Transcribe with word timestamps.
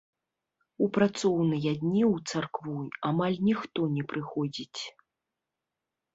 У 0.85 0.85
працоўныя 0.95 1.73
дні 1.81 2.01
ў 2.13 2.31
царкву 2.31 2.77
амаль 3.11 3.37
ніхто 3.51 3.81
не 4.01 4.09
прыходзіць. 4.15 4.81